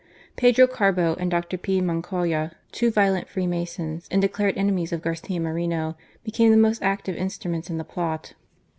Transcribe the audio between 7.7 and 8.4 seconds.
the plot.